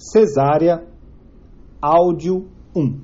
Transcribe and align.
Cesárea, 0.00 0.82
áudio 1.78 2.48
1. 2.74 3.00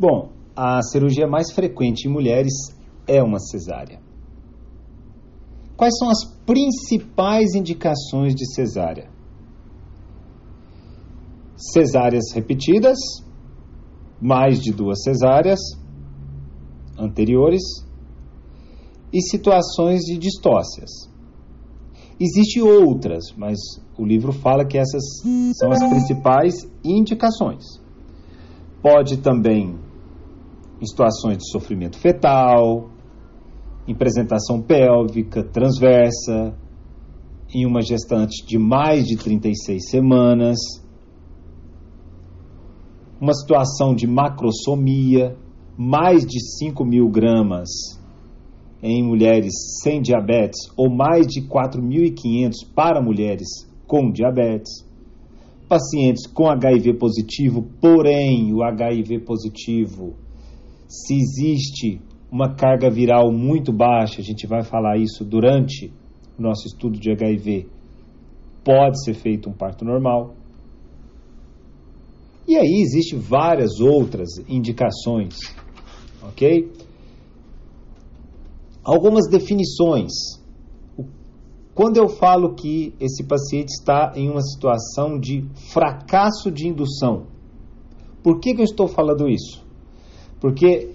Bom, 0.00 0.32
a 0.56 0.80
cirurgia 0.80 1.26
mais 1.28 1.52
frequente 1.52 2.08
em 2.08 2.10
mulheres 2.10 2.54
é 3.06 3.22
uma 3.22 3.38
cesárea. 3.38 4.00
Quais 5.76 5.92
são 5.98 6.08
as 6.08 6.24
principais 6.46 7.54
indicações 7.54 8.34
de 8.34 8.50
cesárea? 8.54 9.10
Cesáreas 11.58 12.32
repetidas, 12.34 12.96
mais 14.18 14.58
de 14.58 14.72
duas 14.72 15.02
cesáreas 15.02 15.60
anteriores 16.98 17.62
e 19.12 19.20
situações 19.20 20.04
de 20.04 20.16
distócias. 20.16 21.14
Existem 22.18 22.62
outras, 22.62 23.24
mas 23.36 23.58
o 23.98 24.04
livro 24.04 24.32
fala 24.32 24.64
que 24.64 24.78
essas 24.78 25.02
são 25.54 25.70
as 25.70 25.86
principais 25.86 26.54
indicações. 26.82 27.64
Pode 28.82 29.18
também 29.18 29.78
em 30.80 30.86
situações 30.86 31.38
de 31.38 31.50
sofrimento 31.50 31.98
fetal, 31.98 32.90
em 33.86 33.92
apresentação 33.92 34.62
pélvica 34.62 35.42
transversa, 35.44 36.54
em 37.54 37.66
uma 37.66 37.82
gestante 37.82 38.44
de 38.46 38.58
mais 38.58 39.04
de 39.04 39.16
36 39.16 39.90
semanas, 39.90 40.56
uma 43.20 43.34
situação 43.34 43.94
de 43.94 44.06
macrosomia, 44.06 45.36
mais 45.76 46.24
de 46.24 46.40
5 46.58 46.84
mil 46.84 47.08
gramas 47.08 47.95
em 48.82 49.02
mulheres 49.02 49.52
sem 49.82 50.00
diabetes 50.00 50.70
ou 50.76 50.90
mais 50.90 51.26
de 51.26 51.42
4.500 51.42 52.52
para 52.74 53.02
mulheres 53.02 53.48
com 53.86 54.10
diabetes. 54.10 54.86
Pacientes 55.68 56.26
com 56.26 56.48
HIV 56.48 56.94
positivo, 56.94 57.66
porém 57.80 58.52
o 58.52 58.62
HIV 58.62 59.20
positivo, 59.20 60.14
se 60.88 61.14
existe 61.14 62.00
uma 62.30 62.54
carga 62.54 62.88
viral 62.88 63.32
muito 63.32 63.72
baixa, 63.72 64.20
a 64.20 64.24
gente 64.24 64.46
vai 64.46 64.62
falar 64.62 64.96
isso 64.96 65.24
durante 65.24 65.92
o 66.38 66.42
nosso 66.42 66.66
estudo 66.66 66.98
de 66.98 67.10
HIV, 67.10 67.66
pode 68.62 69.02
ser 69.02 69.14
feito 69.14 69.48
um 69.48 69.52
parto 69.52 69.84
normal. 69.84 70.34
E 72.46 72.56
aí 72.56 72.80
existem 72.80 73.18
várias 73.18 73.80
outras 73.80 74.28
indicações, 74.48 75.34
ok? 76.22 76.70
Algumas 78.86 79.28
definições. 79.28 80.12
Quando 81.74 81.96
eu 81.96 82.08
falo 82.08 82.54
que 82.54 82.94
esse 83.00 83.24
paciente 83.24 83.70
está 83.70 84.12
em 84.14 84.30
uma 84.30 84.40
situação 84.40 85.18
de 85.18 85.44
fracasso 85.72 86.52
de 86.52 86.68
indução, 86.68 87.24
por 88.22 88.38
que, 88.38 88.54
que 88.54 88.60
eu 88.60 88.64
estou 88.64 88.86
falando 88.86 89.28
isso? 89.28 89.66
Porque 90.40 90.92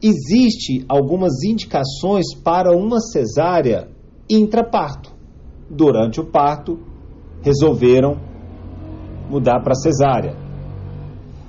existe 0.00 0.84
algumas 0.88 1.42
indicações 1.42 2.32
para 2.44 2.76
uma 2.76 3.00
cesárea 3.00 3.88
intraparto. 4.30 5.12
Durante 5.68 6.20
o 6.20 6.30
parto, 6.30 6.78
resolveram 7.42 8.20
mudar 9.28 9.60
para 9.64 9.74
cesárea. 9.74 10.36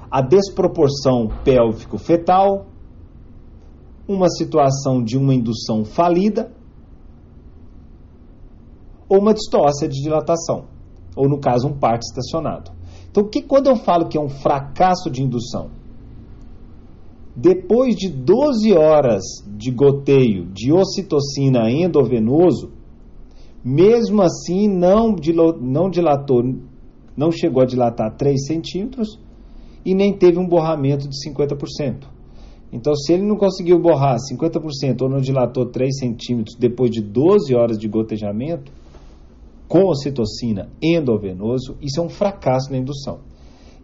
A 0.10 0.22
desproporção 0.24 1.28
pélvico-fetal, 1.44 2.73
uma 4.08 4.30
situação 4.30 5.04
de 5.04 5.18
uma 5.18 5.34
indução 5.34 5.86
falida 5.86 6.52
ou 9.08 9.20
uma 9.20 9.34
distócia 9.34 9.88
de 9.88 10.02
dilatação, 10.02 10.66
ou 11.16 11.30
no 11.30 11.40
caso 11.40 11.68
um 11.68 11.78
parto 11.78 12.04
estacionado. 12.04 12.72
Então, 13.10 13.24
que 13.30 13.42
quando 13.42 13.68
eu 13.68 13.76
falo 13.76 14.08
que 14.08 14.18
é 14.18 14.22
um 14.22 14.30
fracasso 14.30 15.10
de 15.10 15.22
indução, 15.22 15.70
depois 17.36 17.96
de 17.96 18.10
12 18.10 18.74
horas 18.74 19.24
de 19.48 19.72
goteio 19.72 20.46
de 20.46 20.72
ocitocina 20.72 21.70
endovenoso, 21.70 22.72
mesmo 23.64 24.22
assim 24.22 24.68
não, 24.68 25.16
não 25.62 25.90
dilatou, 25.90 26.44
não 27.16 27.32
chegou 27.32 27.62
a 27.64 27.66
dilatar 27.66 28.16
3 28.16 28.46
centímetros 28.46 29.20
e 29.86 29.94
nem 29.94 30.12
teve 30.14 30.38
um 30.38 30.48
borramento 30.48 31.08
de 31.08 31.16
50%. 31.30 32.13
Então, 32.74 32.96
se 32.96 33.14
ele 33.14 33.22
não 33.22 33.36
conseguiu 33.36 33.80
borrar 33.80 34.18
50% 34.18 35.04
ou 35.04 35.10
não 35.10 35.22
dilatou 35.22 35.68
3 35.68 35.96
centímetros 35.96 36.58
depois 36.58 36.90
de 36.90 37.04
12 37.04 37.54
horas 37.54 37.78
de 37.78 37.88
gotejamento, 37.88 38.72
com 39.68 39.86
ocitocina 39.86 40.72
endovenoso, 40.82 41.78
isso 41.80 42.02
é 42.02 42.04
um 42.04 42.10
fracasso 42.10 42.72
na 42.72 42.80
indução. 42.80 43.20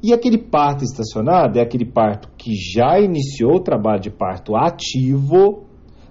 E 0.02 0.12
aquele 0.12 0.40
parto 0.40 0.84
estacionado 0.84 1.60
é 1.60 1.62
aquele 1.62 1.86
parto 1.86 2.30
que 2.36 2.56
já 2.56 3.00
iniciou 3.00 3.58
o 3.58 3.60
trabalho 3.60 4.02
de 4.02 4.10
parto 4.10 4.56
ativo, 4.56 5.66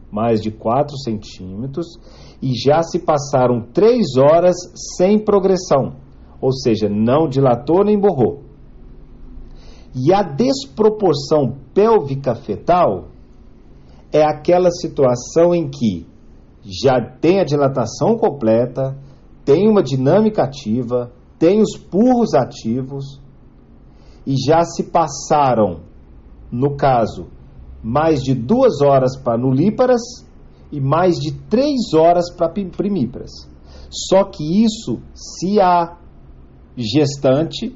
mais 0.09 0.41
de 0.41 0.53
4 0.53 0.97
centímetros, 0.99 1.99
e 2.41 2.53
já 2.55 2.81
se 2.85 3.01
passaram 3.01 3.61
3 3.73 4.17
horas 4.17 4.55
sem 4.97 5.19
progressão, 5.19 5.97
ou 6.41 6.53
seja, 6.53 6.89
não 6.89 7.29
dilatou 7.29 7.85
nem 7.85 7.99
borrou. 7.99 8.48
E 9.95 10.13
a 10.13 10.23
desproporção 10.23 11.57
pélvica 11.75 12.35
fetal 12.35 13.09
é 14.13 14.23
aquela 14.23 14.71
situação 14.71 15.55
em 15.55 15.69
que 15.69 16.07
já 16.63 17.01
tem 17.01 17.41
a 17.41 17.45
dilatação 17.45 18.17
completa, 18.17 18.97
tem 19.45 19.69
uma 19.69 19.83
dinâmica 19.83 20.43
ativa, 20.43 21.11
tem 21.39 21.61
os 21.61 21.77
purros 21.77 22.35
ativos 22.35 23.21
e 24.27 24.35
já 24.47 24.63
se 24.63 24.85
passaram, 24.85 25.81
no 26.53 26.77
caso, 26.77 27.29
mais 27.83 28.23
de 28.23 28.35
duas 28.35 28.83
horas 28.83 29.17
para 29.17 29.39
nulíparas 29.39 30.03
e 30.71 30.81
mais 30.81 31.17
de 31.17 31.33
três 31.49 31.95
horas 31.95 32.31
para 32.31 32.51
primíparas. 32.51 33.31
Só 33.91 34.25
que 34.25 34.63
isso 34.63 35.01
se 35.15 35.59
a 35.61 35.97
gestante 36.77 37.75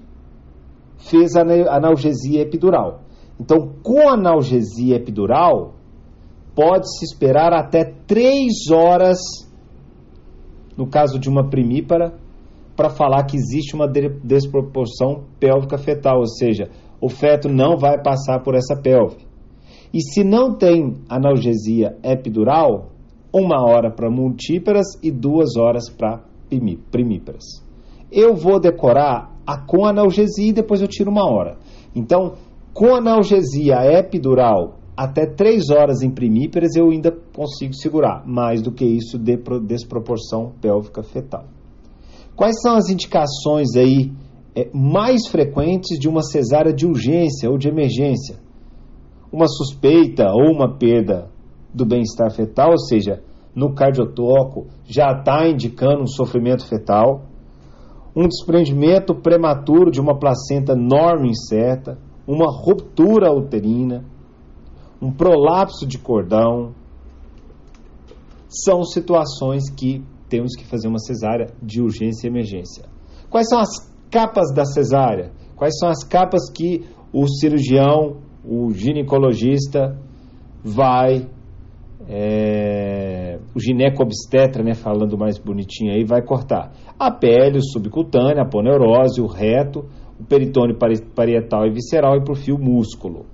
fez 1.08 1.34
analgesia 1.36 2.42
epidural. 2.42 3.00
Então, 3.40 3.72
com 3.82 4.08
analgesia 4.08 4.96
epidural, 4.96 5.74
pode-se 6.54 7.04
esperar 7.04 7.52
até 7.52 7.84
três 8.06 8.70
horas, 8.70 9.18
no 10.76 10.86
caso 10.86 11.18
de 11.18 11.28
uma 11.28 11.48
primípara, 11.48 12.14
para 12.76 12.90
falar 12.90 13.24
que 13.24 13.36
existe 13.36 13.74
uma 13.74 13.86
desproporção 13.86 15.24
pélvica 15.38 15.76
fetal, 15.76 16.18
ou 16.18 16.26
seja, 16.26 16.70
o 17.00 17.08
feto 17.08 17.48
não 17.48 17.76
vai 17.76 18.00
passar 18.02 18.40
por 18.40 18.54
essa 18.54 18.76
pelve. 18.76 19.26
E 19.92 20.00
se 20.00 20.24
não 20.24 20.54
tem 20.54 20.96
analgesia 21.08 21.96
epidural, 22.02 22.92
uma 23.32 23.62
hora 23.62 23.90
para 23.90 24.10
multíparas 24.10 24.86
e 25.02 25.10
duas 25.10 25.56
horas 25.56 25.90
para 25.90 26.22
primíparas. 26.90 27.44
Eu 28.12 28.34
vou 28.34 28.60
decorar 28.60 29.32
a 29.46 29.56
com 29.58 29.86
analgesia 29.86 30.50
e 30.50 30.52
depois 30.52 30.80
eu 30.82 30.88
tiro 30.88 31.10
uma 31.10 31.28
hora. 31.28 31.56
Então, 31.94 32.34
com 32.72 32.94
analgesia 32.94 33.84
epidural 33.98 34.78
até 34.96 35.26
3 35.26 35.70
horas 35.70 36.02
em 36.02 36.10
primíperas 36.10 36.76
eu 36.76 36.90
ainda 36.90 37.10
consigo 37.34 37.74
segurar. 37.74 38.22
Mais 38.26 38.62
do 38.62 38.70
que 38.70 38.84
isso, 38.84 39.18
de 39.18 39.36
desproporção 39.66 40.52
pélvica 40.60 41.02
fetal. 41.02 41.44
Quais 42.36 42.60
são 42.60 42.76
as 42.76 42.88
indicações 42.88 43.74
aí 43.76 44.12
é, 44.54 44.68
mais 44.72 45.26
frequentes 45.28 45.98
de 45.98 46.08
uma 46.08 46.22
cesárea 46.22 46.72
de 46.72 46.86
urgência 46.86 47.50
ou 47.50 47.58
de 47.58 47.68
emergência? 47.68 48.36
Uma 49.32 49.48
suspeita 49.48 50.26
ou 50.30 50.52
uma 50.52 50.76
perda 50.76 51.30
do 51.72 51.86
bem-estar 51.86 52.30
fetal, 52.30 52.72
ou 52.72 52.78
seja, 52.78 53.22
no 53.54 53.74
cardiotoco 53.74 54.66
já 54.84 55.10
está 55.12 55.48
indicando 55.48 56.02
um 56.02 56.06
sofrimento 56.06 56.66
fetal 56.66 57.22
um 58.14 58.28
desprendimento 58.28 59.14
prematuro 59.14 59.90
de 59.90 60.00
uma 60.00 60.18
placenta 60.18 60.74
norma 60.74 61.26
incerta, 61.26 61.98
uma 62.26 62.46
ruptura 62.50 63.32
uterina, 63.32 64.04
um 65.00 65.10
prolapso 65.10 65.86
de 65.86 65.98
cordão, 65.98 66.74
são 68.48 68.84
situações 68.84 69.70
que 69.70 70.04
temos 70.28 70.54
que 70.54 70.64
fazer 70.64 70.88
uma 70.88 70.98
cesárea 70.98 71.48
de 71.62 71.80
urgência 71.82 72.26
e 72.26 72.30
emergência. 72.30 72.84
Quais 73.30 73.48
são 73.48 73.58
as 73.58 73.70
capas 74.10 74.52
da 74.54 74.64
cesárea? 74.64 75.32
Quais 75.56 75.78
são 75.78 75.88
as 75.88 76.04
capas 76.04 76.50
que 76.50 76.84
o 77.12 77.26
cirurgião, 77.26 78.18
o 78.44 78.70
ginecologista 78.72 79.98
vai 80.62 81.28
é, 82.08 83.38
o 83.54 83.60
gineco-obstetra, 83.60 84.62
né, 84.62 84.74
falando 84.74 85.16
mais 85.16 85.38
bonitinho 85.38 85.92
aí, 85.92 86.04
vai 86.04 86.22
cortar 86.22 86.72
a 86.98 87.10
pele, 87.10 87.58
o 87.58 87.62
subcutâneo, 87.62 88.40
a 88.40 88.48
poneurose, 88.48 89.20
o 89.20 89.26
reto, 89.26 89.84
o 90.18 90.24
peritônio 90.24 90.76
parietal 91.14 91.66
e 91.66 91.70
visceral 91.70 92.16
e 92.16 92.24
por 92.24 92.36
fio 92.36 92.58
músculo. 92.58 93.26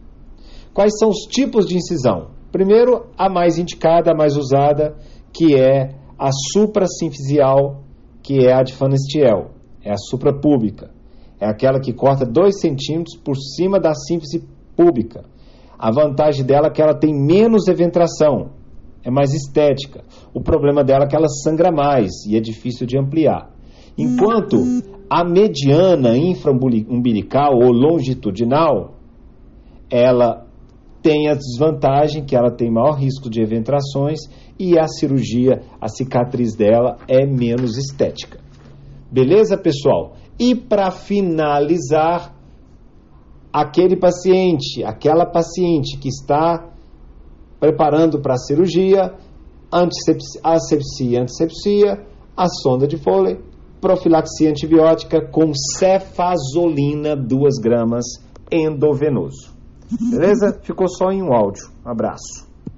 Quais 0.73 0.93
são 0.99 1.11
os 1.11 1.27
tipos 1.27 1.67
de 1.67 1.77
incisão? 1.77 2.29
Primeiro, 2.51 3.07
a 3.17 3.29
mais 3.29 3.59
indicada, 3.59 4.13
a 4.13 4.17
mais 4.17 4.37
usada, 4.37 4.97
que 5.33 5.55
é 5.55 5.95
a 6.19 6.31
suprasinfisial, 6.53 7.83
que 8.23 8.47
é 8.47 8.53
a 8.53 8.63
de 8.63 8.75
Fanestiel, 8.75 9.51
é 9.85 9.91
a 9.91 9.97
suprapúbica. 9.97 10.91
É 11.41 11.47
aquela 11.47 11.79
que 11.79 11.93
corta 11.93 12.25
2 12.25 12.61
centímetros 12.61 13.17
por 13.17 13.37
cima 13.37 13.79
da 13.79 13.95
síntese 13.95 14.47
pública. 14.77 15.25
A 15.79 15.93
vantagem 15.93 16.45
dela 16.45 16.67
é 16.67 16.71
que 16.71 16.83
ela 16.83 16.95
tem 16.95 17.15
menos 17.15 17.69
eventração, 17.69 18.51
é 19.09 19.11
mais 19.11 19.33
estética. 19.33 20.05
O 20.35 20.41
problema 20.43 20.85
dela 20.85 21.05
é 21.05 21.09
que 21.09 21.17
ela 21.17 21.29
sangra 21.29 21.73
mais 21.73 22.27
e 22.27 22.37
é 22.37 22.41
difícil 22.41 22.87
de 22.87 22.99
ampliar. 22.99 23.51
Enquanto 23.97 24.59
a 25.09 25.25
mediana 25.25 26.17
infraumbilical 26.17 27.55
ou 27.55 27.73
longitudinal, 27.73 28.97
ela 29.91 30.47
tem 31.03 31.29
a 31.31 31.35
desvantagem 31.35 32.25
que 32.25 32.37
ela 32.37 32.51
tem 32.51 32.71
maior 32.71 32.99
risco 32.99 33.31
de 33.31 33.41
eventrações 33.41 34.19
e 34.59 34.79
a 34.79 34.87
cirurgia, 34.87 35.63
a 35.81 35.89
cicatriz 35.89 36.55
dela 36.55 36.99
é 37.09 37.25
menos 37.25 37.79
estética. 37.79 38.39
Beleza, 39.11 39.57
pessoal? 39.57 40.17
E 40.39 40.55
para 40.55 40.91
finalizar, 40.91 42.37
aquele 43.51 43.97
paciente, 43.97 44.85
aquela 44.85 45.25
paciente 45.25 45.97
que 45.97 46.09
está 46.09 46.69
preparando 47.61 48.21
para 48.21 48.35
a 48.35 48.39
cirurgia, 48.39 49.15
asepsia, 49.71 51.23
antisepsia, 51.23 52.07
a 52.37 52.49
sonda 52.49 52.87
de 52.87 52.97
Foley, 52.97 53.39
profilaxia 53.81 54.51
antibiótica 54.51 55.21
com 55.31 55.53
cefazolina 55.79 57.15
2 57.17 57.59
gramas 57.61 58.05
endovenoso. 58.51 59.53
Beleza? 60.11 60.59
Ficou 60.63 60.89
só 60.89 61.11
em 61.11 61.23
um 61.23 61.33
áudio. 61.33 61.69
Um 61.85 61.91
abraço. 61.91 62.48